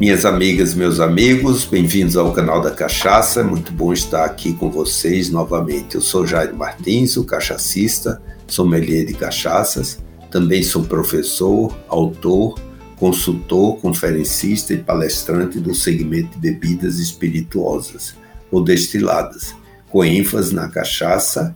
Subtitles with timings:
[0.00, 3.40] Minhas amigas, meus amigos, bem-vindos ao canal da Cachaça.
[3.40, 5.94] É muito bom estar aqui com vocês novamente.
[5.94, 10.02] Eu sou Jairo Martins, o cachacista, sommelier de cachaças.
[10.32, 12.58] Também sou professor, autor,
[12.96, 18.16] consultor, conferencista e palestrante do segmento de bebidas espirituosas
[18.50, 19.54] ou destiladas,
[19.88, 21.54] com ênfase na cachaça,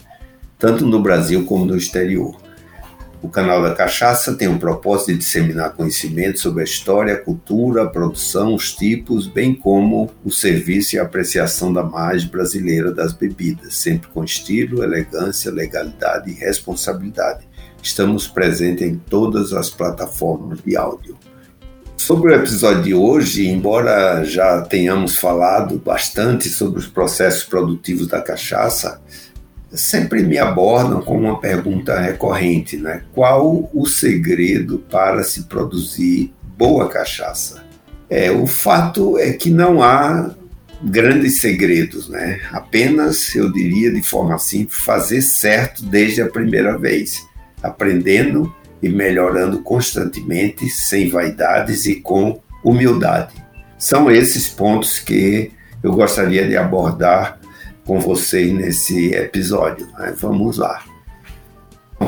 [0.57, 2.37] tanto no Brasil como no exterior.
[3.21, 7.83] O canal da Cachaça tem o propósito de disseminar conhecimento sobre a história, a cultura,
[7.83, 13.13] a produção, os tipos, bem como o serviço e a apreciação da margem brasileira das
[13.13, 17.49] bebidas, sempre com estilo, elegância, legalidade e responsabilidade.
[17.83, 21.19] Estamos presentes em todas as plataformas de áudio.
[21.97, 28.23] Sobre o episódio de hoje, embora já tenhamos falado bastante sobre os processos produtivos da
[28.23, 29.01] cachaça,
[29.73, 33.03] sempre me abordam com uma pergunta recorrente, né?
[33.13, 37.65] Qual o segredo para se produzir boa cachaça?
[38.09, 40.35] É, o fato é que não há
[40.83, 42.41] grandes segredos, né?
[42.53, 47.27] Apenas, eu diria de forma simples, fazer certo desde a primeira vez,
[47.63, 53.35] aprendendo e melhorando constantemente, sem vaidades e com humildade.
[53.77, 55.51] São esses pontos que
[55.83, 57.38] eu gostaria de abordar
[57.89, 59.89] com vocês nesse episódio.
[59.99, 60.15] Né?
[60.21, 60.85] Vamos lá.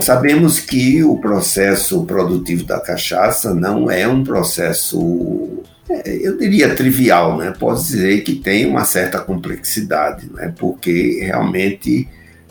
[0.02, 7.38] Sabemos que o processo produtivo da cachaça não é um processo, é, eu diria trivial,
[7.38, 7.52] né?
[7.58, 10.52] Posso dizer que tem uma certa complexidade, né?
[10.58, 12.06] Porque realmente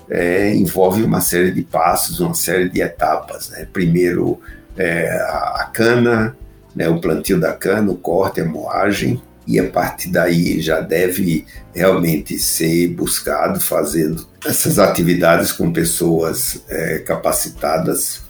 [0.10, 3.52] é, envolve uma série de passos, uma série de etapas.
[3.52, 3.68] Né?
[3.72, 4.40] Primeiro,
[4.76, 6.36] é, a cana,
[6.76, 6.90] né?
[6.90, 12.38] o plantio da cana, o corte, a moagem, e a partir daí já deve realmente
[12.38, 18.22] ser buscado fazendo essas atividades com pessoas é, capacitadas.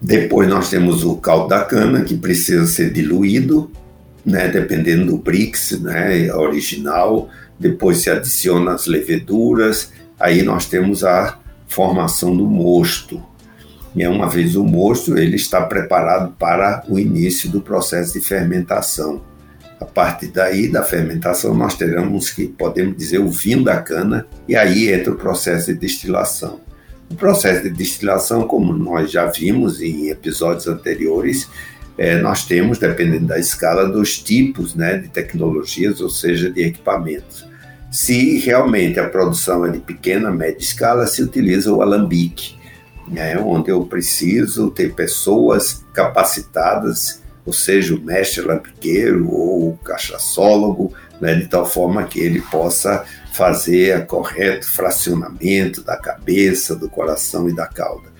[0.00, 3.68] Depois nós temos o caldo da cana que precisa ser diluído,
[4.24, 7.28] né, dependendo do BRICS, né, original.
[7.58, 9.90] Depois se adiciona as leveduras.
[10.20, 11.36] Aí nós temos a
[11.66, 13.20] formação do mosto.
[13.96, 19.33] E uma vez o mosto, ele está preparado para o início do processo de fermentação.
[19.80, 24.56] A partir daí, da fermentação, nós teremos que, podemos dizer, o vinho da cana, e
[24.56, 26.60] aí entra o processo de destilação.
[27.10, 31.48] O processo de destilação, como nós já vimos em episódios anteriores,
[31.96, 37.46] é, nós temos, dependendo da escala, dos tipos né, de tecnologias, ou seja, de equipamentos.
[37.90, 42.56] Se realmente a produção é de pequena, média escala, se utiliza o alambique,
[43.06, 50.92] né, onde eu preciso ter pessoas capacitadas ou seja, o mestre lampiqueiro ou o cachaçólogo,
[51.20, 57.48] né, de tal forma que ele possa fazer o correto fracionamento da cabeça, do coração
[57.48, 58.12] e da cauda.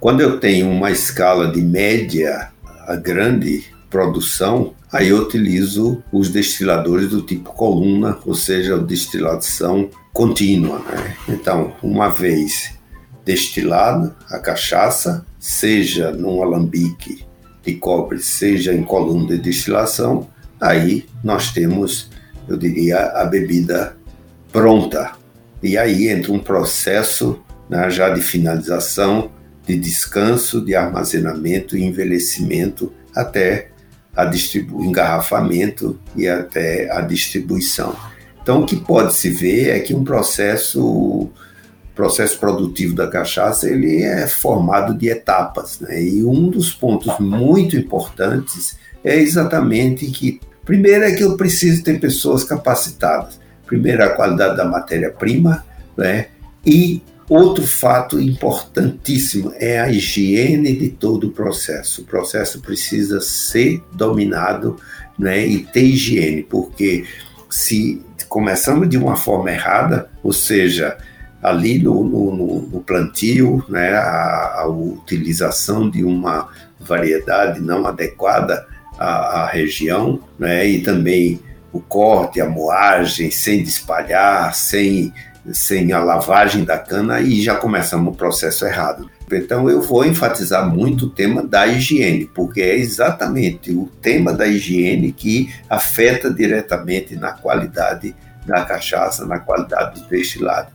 [0.00, 2.50] Quando eu tenho uma escala de média
[2.86, 10.78] a grande produção, aí eu utilizo os destiladores do tipo coluna, ou seja, destilação contínua.
[10.80, 11.16] Né?
[11.28, 12.74] Então, uma vez
[13.24, 17.24] destilada a cachaça, seja num alambique
[17.64, 20.28] de cobre seja em coluna de destilação,
[20.60, 22.10] aí nós temos,
[22.48, 23.96] eu diria, a bebida
[24.50, 25.12] pronta.
[25.62, 29.30] E aí entra um processo né, já de finalização,
[29.66, 33.68] de descanso, de armazenamento e envelhecimento até
[34.14, 34.30] a
[34.80, 37.96] engarrafamento e até a distribuição.
[38.42, 41.30] Então, o que pode se ver é que um processo
[41.94, 46.02] processo produtivo da cachaça ele é formado de etapas, né?
[46.02, 52.00] E um dos pontos muito importantes é exatamente que primeiro é que eu preciso ter
[52.00, 53.40] pessoas capacitadas.
[53.66, 55.64] Primeiro a qualidade da matéria-prima,
[55.96, 56.28] né?
[56.64, 62.02] E outro fato importantíssimo é a higiene de todo o processo.
[62.02, 64.76] O processo precisa ser dominado,
[65.18, 65.46] né?
[65.46, 67.04] E ter higiene, porque
[67.50, 70.96] se começamos de uma forma errada, ou seja,
[71.42, 78.64] ali no, no, no plantio, né, a, a, utilização de uma variedade não adequada
[78.96, 81.40] à, à, região, né, e também
[81.72, 85.12] o corte, a moagem, sem despalhar, sem,
[85.52, 89.10] sem a lavagem da cana, e já começamos o processo errado.
[89.32, 94.46] Então eu vou enfatizar muito o tema da higiene, porque é exatamente o tema da
[94.46, 98.14] higiene que afeta diretamente na qualidade
[98.44, 100.68] da cachaça, na qualidade do destilado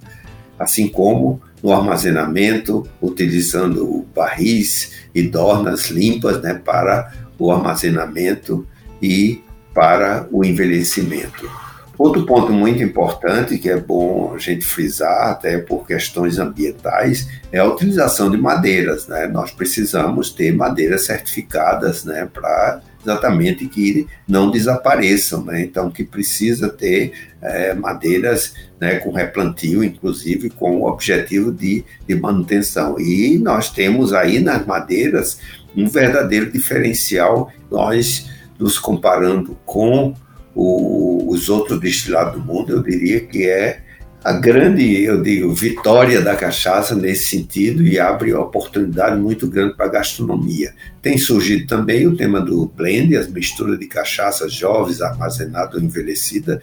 [0.59, 8.65] assim como no armazenamento, utilizando barris e dornas limpas né, para o armazenamento
[9.01, 9.41] e
[9.73, 11.49] para o envelhecimento.
[11.97, 17.57] Outro ponto muito importante que é bom a gente frisar, até por questões ambientais, é
[17.57, 19.07] a utilização de madeiras.
[19.07, 19.27] Né?
[19.27, 25.43] Nós precisamos ter madeiras certificadas né, para exatamente que não desapareçam.
[25.45, 25.61] Né?
[25.61, 32.15] Então, que precisa ter é, madeiras né, com replantio, inclusive com o objetivo de, de
[32.15, 32.99] manutenção.
[32.99, 35.39] E nós temos aí nas madeiras
[35.75, 40.13] um verdadeiro diferencial, nós nos comparando com
[40.53, 43.83] o, os outros destilados do mundo, eu diria que é
[44.27, 49.73] a grande, eu digo, vitória da cachaça nesse sentido e abre uma oportunidade muito grande
[49.73, 50.73] para a gastronomia.
[51.01, 56.61] Tem surgido também o tema do blend, as misturas de cachaças jovens, armazenada ou envelhecida,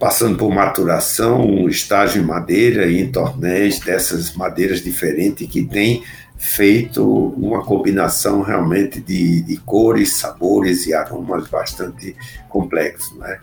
[0.00, 6.02] passando por maturação, um estágio em madeira e em tornéis dessas madeiras diferentes que tem
[6.38, 7.06] feito
[7.36, 12.16] uma combinação realmente de, de cores, sabores e aromas bastante
[12.48, 13.14] complexos.
[13.18, 13.38] Né?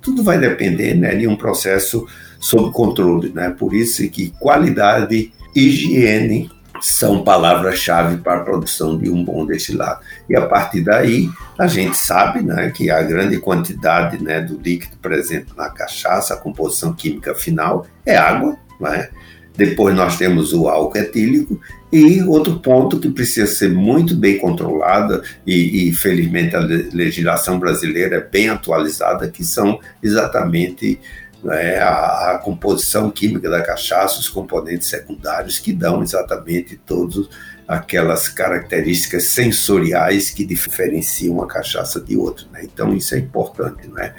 [0.00, 2.06] Tudo vai depender né, de um processo
[2.40, 3.30] sob controle.
[3.32, 3.50] Né?
[3.50, 6.50] Por isso que qualidade, higiene
[6.80, 10.00] são palavras-chave para a produção de um bom destilado.
[10.28, 11.28] E a partir daí,
[11.58, 16.38] a gente sabe né, que a grande quantidade né, do líquido presente na cachaça, a
[16.38, 18.56] composição química final, é água.
[18.80, 19.10] Né?
[19.56, 21.60] Depois nós temos o álcool etílico
[21.92, 28.16] e outro ponto que precisa ser muito bem controlado e, e, felizmente a legislação brasileira
[28.16, 30.98] é bem atualizada, que são exatamente
[31.42, 37.28] né, a, a, composição química da cachaça, os componentes secundários que dão exatamente todas
[37.66, 42.44] aquelas características sensoriais que diferenciam uma cachaça de outra.
[42.52, 42.62] Né?
[42.64, 43.88] Então isso é importante.
[43.88, 44.12] Né?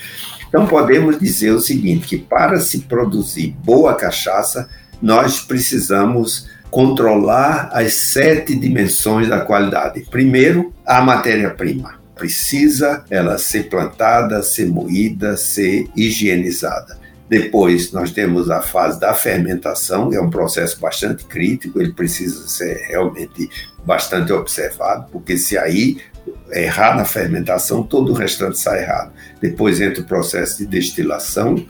[0.47, 4.69] Então podemos dizer o seguinte, que para se produzir boa cachaça,
[5.01, 10.07] nós precisamos controlar as sete dimensões da qualidade.
[10.09, 11.99] Primeiro, a matéria-prima.
[12.15, 17.00] Precisa ela ser plantada, ser moída, ser higienizada.
[17.31, 22.75] Depois, nós temos a fase da fermentação, é um processo bastante crítico, ele precisa ser
[22.89, 23.49] realmente
[23.85, 25.97] bastante observado, porque se aí
[26.51, 29.13] errar na fermentação, todo o restante sai errado.
[29.41, 31.65] Depois entra o processo de destilação,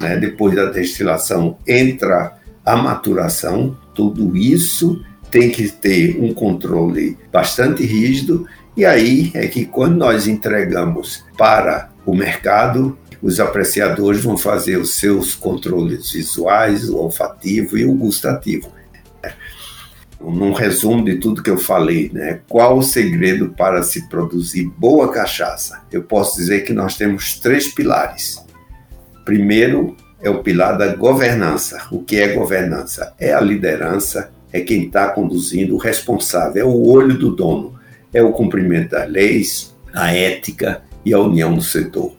[0.00, 0.16] né?
[0.16, 8.46] depois da destilação entra a maturação, tudo isso tem que ter um controle bastante rígido,
[8.74, 14.98] e aí é que quando nós entregamos para o mercado, os apreciadores vão fazer os
[14.98, 18.70] seus controles visuais, o olfativo e o gustativo.
[20.20, 22.40] Num resumo de tudo que eu falei, né?
[22.46, 25.80] qual o segredo para se produzir boa cachaça?
[25.90, 28.44] Eu posso dizer que nós temos três pilares.
[29.24, 31.80] Primeiro, é o pilar da governança.
[31.90, 33.14] O que é governança?
[33.18, 37.74] É a liderança, é quem está conduzindo, o responsável, é o olho do dono,
[38.12, 42.12] é o cumprimento das leis, a ética e a união do setor.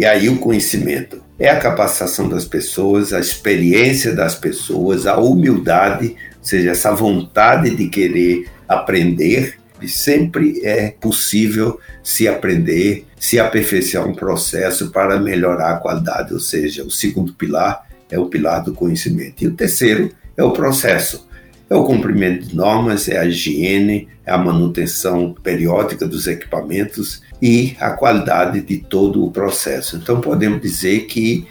[0.00, 6.16] E aí o conhecimento é a capacitação das pessoas, a experiência das pessoas, a humildade,
[6.38, 14.08] ou seja, essa vontade de querer aprender e sempre é possível se aprender, se aperfeiçoar
[14.08, 18.72] um processo para melhorar a qualidade, ou seja, o segundo pilar é o pilar do
[18.72, 19.44] conhecimento.
[19.44, 21.28] E o terceiro é o processo.
[21.70, 27.76] É o cumprimento de normas, é a higiene, é a manutenção periódica dos equipamentos e
[27.78, 29.96] a qualidade de todo o processo.
[29.96, 31.46] Então podemos dizer que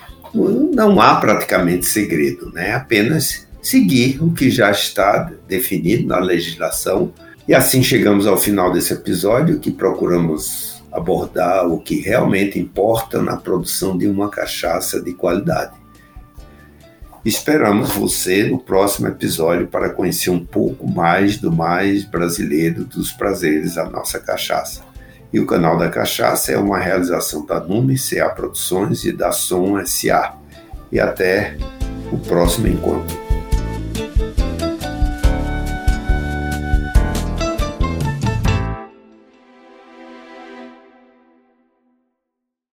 [0.74, 2.74] não há praticamente segredo, né?
[2.74, 7.14] Apenas seguir o que já está definido na legislação
[7.48, 13.38] e assim chegamos ao final desse episódio que procuramos abordar o que realmente importa na
[13.38, 15.79] produção de uma cachaça de qualidade.
[17.26, 23.76] Esperamos você no próximo episódio para conhecer um pouco mais do mais brasileiro dos prazeres
[23.76, 24.82] da nossa cachaça.
[25.32, 29.84] E o canal da Cachaça é uma realização da Nume CA Produções e da Som
[29.86, 30.36] SA.
[30.92, 31.56] E até
[32.12, 33.29] o próximo encontro.